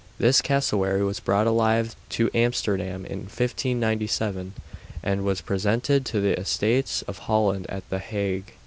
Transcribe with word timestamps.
This 0.17 0.41
cassowary 0.41 1.03
was 1.03 1.19
brought 1.19 1.45
alive 1.45 1.95
to 2.09 2.31
Amsterdam 2.33 3.05
in 3.05 3.19
1597, 3.19 4.53
and 5.03 5.23
was 5.23 5.41
presented 5.41 6.07
to 6.07 6.19
the 6.19 6.39
Estates 6.39 7.03
of 7.03 7.19
Holland 7.19 7.67
at 7.69 7.87
the 7.91 7.99
Hague. 7.99 8.53